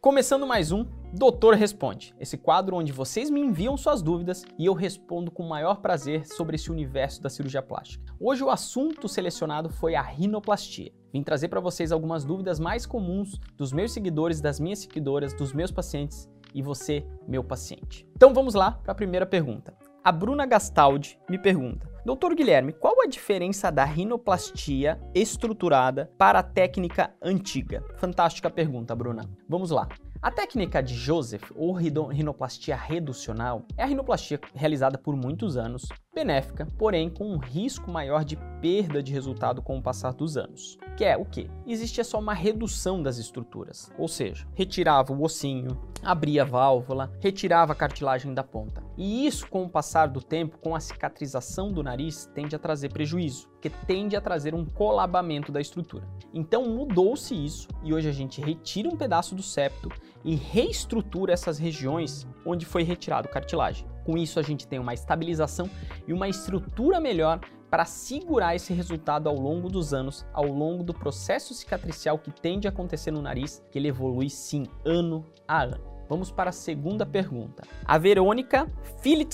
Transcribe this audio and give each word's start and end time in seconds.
Começando 0.00 0.46
mais 0.46 0.70
um 0.70 0.86
Doutor 1.12 1.54
Responde, 1.54 2.14
esse 2.20 2.38
quadro 2.38 2.76
onde 2.76 2.92
vocês 2.92 3.30
me 3.30 3.40
enviam 3.40 3.76
suas 3.76 4.00
dúvidas 4.00 4.44
e 4.56 4.66
eu 4.66 4.72
respondo 4.72 5.28
com 5.28 5.42
o 5.42 5.48
maior 5.48 5.80
prazer 5.80 6.24
sobre 6.24 6.54
esse 6.54 6.70
universo 6.70 7.20
da 7.20 7.28
cirurgia 7.28 7.60
plástica. 7.60 8.14
Hoje 8.20 8.44
o 8.44 8.48
assunto 8.48 9.08
selecionado 9.08 9.68
foi 9.68 9.96
a 9.96 10.02
rinoplastia. 10.02 10.92
Vim 11.12 11.24
trazer 11.24 11.48
para 11.48 11.58
vocês 11.58 11.90
algumas 11.90 12.24
dúvidas 12.24 12.60
mais 12.60 12.86
comuns 12.86 13.40
dos 13.56 13.72
meus 13.72 13.90
seguidores, 13.90 14.40
das 14.40 14.60
minhas 14.60 14.78
seguidoras, 14.78 15.34
dos 15.34 15.52
meus 15.52 15.72
pacientes 15.72 16.30
e 16.54 16.62
você, 16.62 17.04
meu 17.26 17.42
paciente. 17.42 18.06
Então 18.14 18.32
vamos 18.32 18.54
lá 18.54 18.70
para 18.70 18.92
a 18.92 18.94
primeira 18.94 19.26
pergunta. 19.26 19.74
A 20.08 20.10
Bruna 20.10 20.46
Gastaldi 20.46 21.18
me 21.28 21.36
pergunta: 21.36 21.86
Doutor 22.02 22.34
Guilherme, 22.34 22.72
qual 22.72 23.02
a 23.02 23.06
diferença 23.06 23.70
da 23.70 23.84
rinoplastia 23.84 24.98
estruturada 25.14 26.10
para 26.16 26.38
a 26.38 26.42
técnica 26.42 27.14
antiga? 27.22 27.84
Fantástica 27.98 28.48
pergunta, 28.48 28.96
Bruna. 28.96 29.28
Vamos 29.46 29.70
lá. 29.70 29.86
A 30.22 30.30
técnica 30.30 30.82
de 30.82 30.94
Joseph, 30.94 31.52
ou 31.54 31.72
rinoplastia 31.72 32.74
reducional, 32.74 33.66
é 33.76 33.82
a 33.82 33.86
rinoplastia 33.86 34.40
realizada 34.54 34.96
por 34.96 35.14
muitos 35.14 35.58
anos, 35.58 35.86
benéfica, 36.18 36.66
porém 36.76 37.08
com 37.08 37.32
um 37.32 37.38
risco 37.38 37.88
maior 37.88 38.24
de 38.24 38.36
perda 38.60 39.00
de 39.00 39.12
resultado 39.12 39.62
com 39.62 39.78
o 39.78 39.82
passar 39.82 40.12
dos 40.12 40.36
anos. 40.36 40.76
Que 40.96 41.04
é 41.04 41.16
o 41.16 41.24
que? 41.24 41.48
Existia 41.64 42.02
só 42.02 42.18
uma 42.18 42.34
redução 42.34 43.00
das 43.00 43.18
estruturas, 43.18 43.92
ou 43.96 44.08
seja, 44.08 44.44
retirava 44.52 45.12
o 45.12 45.22
ossinho, 45.22 45.78
abria 46.02 46.42
a 46.42 46.44
válvula, 46.44 47.12
retirava 47.20 47.72
a 47.72 47.76
cartilagem 47.76 48.34
da 48.34 48.42
ponta. 48.42 48.82
E 48.96 49.28
isso, 49.28 49.48
com 49.48 49.62
o 49.62 49.68
passar 49.68 50.08
do 50.08 50.20
tempo, 50.20 50.58
com 50.58 50.74
a 50.74 50.80
cicatrização 50.80 51.70
do 51.70 51.84
nariz, 51.84 52.28
tende 52.34 52.56
a 52.56 52.58
trazer 52.58 52.92
prejuízo, 52.92 53.48
que 53.60 53.70
tende 53.70 54.16
a 54.16 54.20
trazer 54.20 54.56
um 54.56 54.64
colabamento 54.64 55.52
da 55.52 55.60
estrutura. 55.60 56.08
Então 56.34 56.68
mudou-se 56.68 57.32
isso 57.32 57.68
e 57.84 57.94
hoje 57.94 58.08
a 58.08 58.12
gente 58.12 58.40
retira 58.40 58.88
um 58.88 58.96
pedaço 58.96 59.36
do 59.36 59.42
septo 59.42 59.88
e 60.28 60.34
reestrutura 60.34 61.32
essas 61.32 61.58
regiões 61.58 62.28
onde 62.44 62.66
foi 62.66 62.82
retirado 62.82 63.30
cartilagem. 63.30 63.88
Com 64.04 64.18
isso, 64.18 64.38
a 64.38 64.42
gente 64.42 64.68
tem 64.68 64.78
uma 64.78 64.92
estabilização 64.92 65.70
e 66.06 66.12
uma 66.12 66.28
estrutura 66.28 67.00
melhor 67.00 67.40
para 67.70 67.86
segurar 67.86 68.54
esse 68.54 68.74
resultado 68.74 69.26
ao 69.26 69.34
longo 69.34 69.70
dos 69.70 69.94
anos, 69.94 70.26
ao 70.34 70.44
longo 70.44 70.84
do 70.84 70.92
processo 70.92 71.54
cicatricial 71.54 72.18
que 72.18 72.30
tende 72.30 72.68
a 72.68 72.70
acontecer 72.70 73.10
no 73.10 73.22
nariz, 73.22 73.64
que 73.70 73.78
ele 73.78 73.88
evolui 73.88 74.28
sim 74.28 74.66
ano 74.84 75.24
a 75.46 75.62
ano. 75.62 75.80
Vamos 76.10 76.30
para 76.30 76.50
a 76.50 76.52
segunda 76.52 77.06
pergunta. 77.06 77.62
A 77.86 77.96
Verônica 77.96 78.70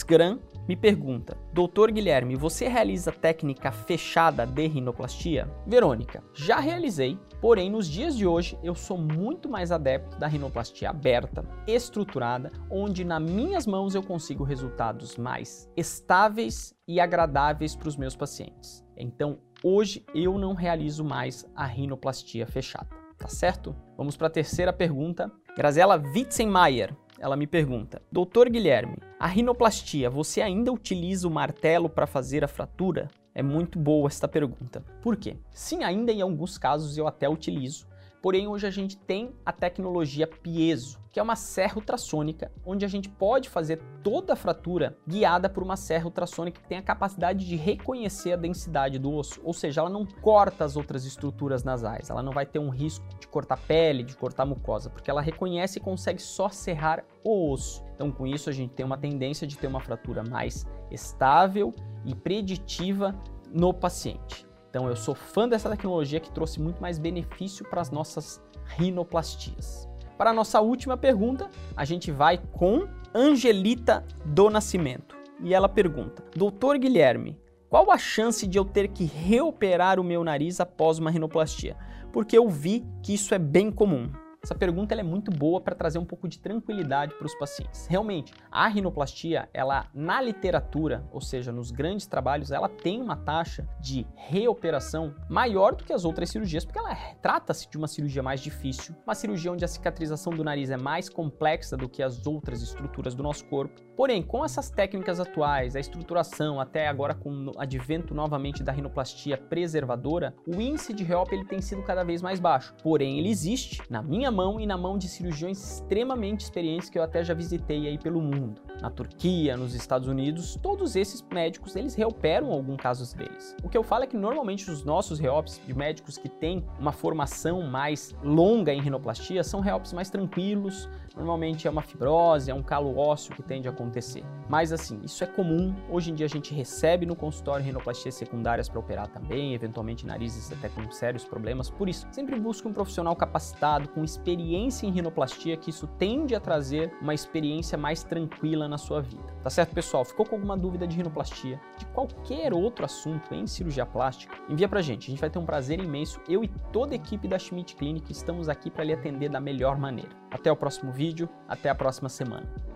Gran 0.06 0.38
me 0.66 0.76
pergunta: 0.76 1.36
Doutor 1.52 1.90
Guilherme, 1.90 2.36
você 2.36 2.68
realiza 2.68 3.12
técnica 3.12 3.70
fechada 3.70 4.46
de 4.46 4.66
rinoplastia? 4.66 5.48
Verônica, 5.66 6.22
já 6.32 6.58
realizei, 6.58 7.18
porém 7.40 7.70
nos 7.70 7.86
dias 7.86 8.16
de 8.16 8.26
hoje 8.26 8.58
eu 8.62 8.74
sou 8.74 8.96
muito 8.96 9.48
mais 9.48 9.70
adepto 9.70 10.18
da 10.18 10.26
rinoplastia 10.26 10.90
aberta, 10.90 11.44
estruturada, 11.66 12.50
onde 12.70 13.04
nas 13.04 13.22
minhas 13.22 13.66
mãos 13.66 13.94
eu 13.94 14.02
consigo 14.02 14.44
resultados 14.44 15.16
mais 15.16 15.70
estáveis 15.76 16.74
e 16.88 17.00
agradáveis 17.00 17.76
para 17.76 17.88
os 17.88 17.96
meus 17.96 18.16
pacientes. 18.16 18.84
Então, 18.96 19.38
hoje 19.62 20.04
eu 20.14 20.38
não 20.38 20.54
realizo 20.54 21.04
mais 21.04 21.44
a 21.54 21.66
rinoplastia 21.66 22.46
fechada, 22.46 22.88
tá 23.18 23.28
certo? 23.28 23.74
Vamos 23.96 24.16
para 24.16 24.28
a 24.28 24.30
terceira 24.30 24.72
pergunta. 24.72 25.30
Grazela 25.56 25.96
Witzenmeier 25.96 26.94
ela 27.18 27.36
me 27.36 27.46
pergunta: 27.46 28.02
Doutor 28.10 28.48
Guilherme, 28.50 28.96
a 29.18 29.26
rinoplastia, 29.26 30.10
você 30.10 30.40
ainda 30.40 30.72
utiliza 30.72 31.26
o 31.26 31.30
martelo 31.30 31.88
para 31.88 32.06
fazer 32.06 32.44
a 32.44 32.48
fratura? 32.48 33.08
É 33.34 33.42
muito 33.42 33.78
boa 33.78 34.08
esta 34.08 34.28
pergunta. 34.28 34.84
Por 35.00 35.16
quê? 35.16 35.36
Sim, 35.50 35.82
ainda 35.82 36.12
em 36.12 36.20
alguns 36.20 36.58
casos 36.58 36.98
eu 36.98 37.06
até 37.06 37.28
utilizo, 37.28 37.86
Porém, 38.24 38.48
hoje 38.48 38.66
a 38.66 38.70
gente 38.70 38.96
tem 38.96 39.34
a 39.44 39.52
tecnologia 39.52 40.26
piezo, 40.26 40.98
que 41.12 41.20
é 41.20 41.22
uma 41.22 41.36
serra 41.36 41.76
ultrassônica, 41.76 42.50
onde 42.64 42.82
a 42.82 42.88
gente 42.88 43.06
pode 43.06 43.50
fazer 43.50 43.82
toda 44.02 44.32
a 44.32 44.36
fratura 44.36 44.96
guiada 45.06 45.46
por 45.46 45.62
uma 45.62 45.76
serra 45.76 46.06
ultrassônica 46.06 46.58
que 46.58 46.66
tem 46.66 46.78
a 46.78 46.82
capacidade 46.82 47.46
de 47.46 47.54
reconhecer 47.54 48.32
a 48.32 48.36
densidade 48.36 48.98
do 48.98 49.12
osso, 49.12 49.42
ou 49.44 49.52
seja, 49.52 49.82
ela 49.82 49.90
não 49.90 50.06
corta 50.06 50.64
as 50.64 50.74
outras 50.74 51.04
estruturas 51.04 51.64
nasais, 51.64 52.08
ela 52.08 52.22
não 52.22 52.32
vai 52.32 52.46
ter 52.46 52.58
um 52.58 52.70
risco 52.70 53.04
de 53.20 53.28
cortar 53.28 53.58
pele, 53.58 54.02
de 54.02 54.16
cortar 54.16 54.46
mucosa, 54.46 54.88
porque 54.88 55.10
ela 55.10 55.20
reconhece 55.20 55.78
e 55.78 55.82
consegue 55.82 56.22
só 56.22 56.48
serrar 56.48 57.04
o 57.22 57.52
osso. 57.52 57.84
Então, 57.94 58.10
com 58.10 58.26
isso, 58.26 58.48
a 58.48 58.54
gente 58.54 58.72
tem 58.72 58.86
uma 58.86 58.96
tendência 58.96 59.46
de 59.46 59.58
ter 59.58 59.66
uma 59.66 59.80
fratura 59.80 60.24
mais 60.24 60.66
estável 60.90 61.74
e 62.06 62.14
preditiva 62.14 63.14
no 63.52 63.74
paciente. 63.74 64.46
Então 64.74 64.88
eu 64.88 64.96
sou 64.96 65.14
fã 65.14 65.48
dessa 65.48 65.70
tecnologia 65.70 66.18
que 66.18 66.32
trouxe 66.32 66.60
muito 66.60 66.82
mais 66.82 66.98
benefício 66.98 67.64
para 67.64 67.80
as 67.80 67.92
nossas 67.92 68.42
rinoplastias. 68.76 69.88
Para 70.18 70.30
a 70.30 70.32
nossa 70.32 70.60
última 70.60 70.96
pergunta, 70.96 71.48
a 71.76 71.84
gente 71.84 72.10
vai 72.10 72.38
com 72.38 72.88
Angelita 73.14 74.04
do 74.24 74.50
Nascimento. 74.50 75.16
E 75.40 75.54
ela 75.54 75.68
pergunta: 75.68 76.24
Doutor 76.34 76.76
Guilherme, 76.76 77.38
qual 77.70 77.88
a 77.92 77.96
chance 77.96 78.48
de 78.48 78.58
eu 78.58 78.64
ter 78.64 78.88
que 78.88 79.04
reoperar 79.04 80.00
o 80.00 80.04
meu 80.04 80.24
nariz 80.24 80.58
após 80.58 80.98
uma 80.98 81.08
rinoplastia? 81.08 81.76
Porque 82.12 82.36
eu 82.36 82.48
vi 82.48 82.84
que 83.00 83.14
isso 83.14 83.32
é 83.32 83.38
bem 83.38 83.70
comum. 83.70 84.10
Essa 84.44 84.54
pergunta 84.54 84.94
é 84.94 85.02
muito 85.02 85.30
boa 85.30 85.58
para 85.58 85.74
trazer 85.74 85.98
um 85.98 86.04
pouco 86.04 86.28
de 86.28 86.38
tranquilidade 86.38 87.14
para 87.14 87.26
os 87.26 87.34
pacientes. 87.34 87.86
Realmente, 87.86 88.34
a 88.50 88.68
rinoplastia, 88.68 89.48
ela 89.54 89.86
na 89.94 90.20
literatura, 90.20 91.02
ou 91.10 91.18
seja, 91.18 91.50
nos 91.50 91.70
grandes 91.70 92.06
trabalhos, 92.06 92.50
ela 92.50 92.68
tem 92.68 93.00
uma 93.00 93.16
taxa 93.16 93.66
de 93.80 94.06
reoperação 94.14 95.14
maior 95.30 95.74
do 95.74 95.82
que 95.82 95.94
as 95.94 96.04
outras 96.04 96.28
cirurgias, 96.28 96.62
porque 96.62 96.78
ela 96.78 96.94
trata-se 97.22 97.70
de 97.70 97.78
uma 97.78 97.88
cirurgia 97.88 98.22
mais 98.22 98.42
difícil, 98.42 98.94
uma 99.06 99.14
cirurgia 99.14 99.50
onde 99.50 99.64
a 99.64 99.68
cicatrização 99.68 100.30
do 100.30 100.44
nariz 100.44 100.68
é 100.68 100.76
mais 100.76 101.08
complexa 101.08 101.74
do 101.74 101.88
que 101.88 102.02
as 102.02 102.26
outras 102.26 102.60
estruturas 102.60 103.14
do 103.14 103.22
nosso 103.22 103.46
corpo. 103.46 103.80
Porém, 103.96 104.22
com 104.22 104.44
essas 104.44 104.68
técnicas 104.68 105.20
atuais, 105.20 105.74
a 105.74 105.80
estruturação, 105.80 106.60
até 106.60 106.86
agora 106.86 107.14
com 107.14 107.46
o 107.46 107.52
advento 107.56 108.12
novamente 108.12 108.62
da 108.62 108.72
rinoplastia 108.72 109.38
preservadora, 109.38 110.34
o 110.46 110.60
índice 110.60 110.92
de 110.92 111.02
reop 111.02 111.32
ele 111.32 111.46
tem 111.46 111.62
sido 111.62 111.82
cada 111.82 112.04
vez 112.04 112.20
mais 112.20 112.40
baixo. 112.40 112.74
Porém, 112.82 113.18
ele 113.18 113.30
existe 113.30 113.80
na 113.88 114.02
minha 114.02 114.33
mão 114.34 114.60
e 114.60 114.66
na 114.66 114.76
mão 114.76 114.98
de 114.98 115.08
cirurgiões 115.08 115.58
extremamente 115.58 116.40
experientes 116.40 116.90
que 116.90 116.98
eu 116.98 117.02
até 117.02 117.22
já 117.24 117.32
visitei 117.32 117.86
aí 117.86 117.96
pelo 117.96 118.20
mundo. 118.20 118.60
Na 118.84 118.90
Turquia, 118.90 119.56
nos 119.56 119.74
Estados 119.74 120.08
Unidos, 120.08 120.58
todos 120.62 120.94
esses 120.94 121.24
médicos, 121.32 121.74
eles 121.74 121.94
reoperam 121.94 122.52
alguns 122.52 122.76
casos 122.76 123.14
deles. 123.14 123.56
O 123.64 123.68
que 123.70 123.78
eu 123.78 123.82
falo 123.82 124.04
é 124.04 124.06
que 124.06 124.14
normalmente 124.14 124.70
os 124.70 124.84
nossos 124.84 125.18
reops 125.18 125.58
de 125.66 125.72
médicos 125.72 126.18
que 126.18 126.28
têm 126.28 126.62
uma 126.78 126.92
formação 126.92 127.62
mais 127.62 128.14
longa 128.22 128.74
em 128.74 128.82
rinoplastia 128.82 129.42
são 129.42 129.60
reops 129.60 129.94
mais 129.94 130.10
tranquilos, 130.10 130.86
normalmente 131.16 131.66
é 131.66 131.70
uma 131.70 131.80
fibrose, 131.80 132.50
é 132.50 132.54
um 132.54 132.62
calo 132.62 132.98
ósseo 132.98 133.34
que 133.34 133.42
tende 133.42 133.68
a 133.68 133.70
acontecer. 133.70 134.22
Mas 134.50 134.70
assim, 134.70 135.00
isso 135.02 135.24
é 135.24 135.26
comum. 135.26 135.74
Hoje 135.88 136.10
em 136.10 136.14
dia 136.14 136.26
a 136.26 136.28
gente 136.28 136.52
recebe 136.52 137.06
no 137.06 137.16
consultório 137.16 137.64
rinoplastias 137.64 138.14
secundárias 138.14 138.68
para 138.68 138.78
operar 138.78 139.08
também, 139.08 139.54
eventualmente 139.54 140.06
narizes 140.06 140.52
até 140.52 140.68
com 140.68 140.90
sérios 140.90 141.24
problemas. 141.24 141.70
Por 141.70 141.88
isso, 141.88 142.06
sempre 142.10 142.38
busque 142.38 142.68
um 142.68 142.72
profissional 142.72 143.16
capacitado, 143.16 143.88
com 143.88 144.04
experiência 144.04 144.86
em 144.86 144.90
rinoplastia, 144.90 145.56
que 145.56 145.70
isso 145.70 145.86
tende 145.86 146.34
a 146.34 146.40
trazer 146.40 146.92
uma 147.00 147.14
experiência 147.14 147.78
mais 147.78 148.02
tranquila 148.02 148.68
na 148.74 148.78
sua 148.78 149.00
vida. 149.00 149.32
Tá 149.42 149.48
certo, 149.48 149.72
pessoal? 149.72 150.04
Ficou 150.04 150.26
com 150.26 150.34
alguma 150.34 150.56
dúvida 150.56 150.86
de 150.86 150.96
rinoplastia, 150.96 151.60
de 151.78 151.86
qualquer 151.86 152.52
outro 152.52 152.84
assunto 152.84 153.32
em 153.32 153.46
cirurgia 153.46 153.86
plástica? 153.86 154.34
Envia 154.48 154.68
pra 154.68 154.82
gente, 154.82 155.06
a 155.06 155.10
gente 155.10 155.20
vai 155.20 155.30
ter 155.30 155.38
um 155.38 155.46
prazer 155.46 155.78
imenso. 155.80 156.20
Eu 156.28 156.42
e 156.42 156.48
toda 156.72 156.92
a 156.92 156.96
equipe 156.96 157.28
da 157.28 157.38
Schmidt 157.38 157.76
Clinic 157.76 158.10
estamos 158.10 158.48
aqui 158.48 158.70
para 158.70 158.84
lhe 158.84 158.92
atender 158.92 159.28
da 159.28 159.40
melhor 159.40 159.78
maneira. 159.78 160.10
Até 160.30 160.50
o 160.50 160.56
próximo 160.56 160.90
vídeo, 160.90 161.28
até 161.48 161.68
a 161.68 161.74
próxima 161.74 162.08
semana. 162.08 162.73